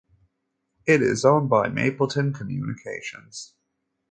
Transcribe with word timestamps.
It 0.87 1.03
is 1.03 1.23
owned 1.23 1.47
by 1.51 1.69
Mapleton 1.69 2.33
Communications. 2.33 3.53